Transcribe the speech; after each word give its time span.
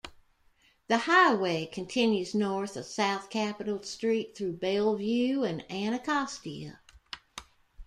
The 0.87 0.97
highway 0.97 1.67
continues 1.67 2.33
north 2.33 2.75
as 2.75 2.91
South 2.91 3.29
Capitol 3.29 3.83
Street 3.83 4.35
through 4.35 4.53
Bellevue 4.53 5.43
and 5.43 5.63
Anacostia. 5.69 6.79